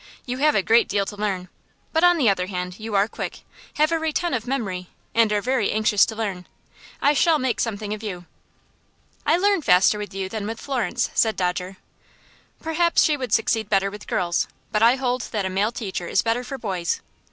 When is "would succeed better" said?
13.15-13.91